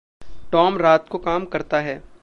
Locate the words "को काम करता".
1.09-1.79